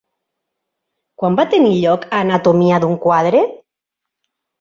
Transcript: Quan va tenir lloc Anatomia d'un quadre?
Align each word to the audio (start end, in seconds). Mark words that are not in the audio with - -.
Quan 1.21 1.35
va 1.39 1.45
tenir 1.51 1.73
lloc 1.81 2.07
Anatomia 2.21 2.79
d'un 2.85 2.95
quadre? 3.05 3.43